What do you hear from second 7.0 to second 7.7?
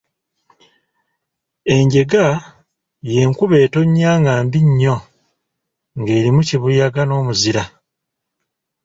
n’omuzira.